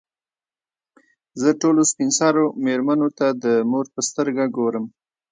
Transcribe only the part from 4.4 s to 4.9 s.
ګورم.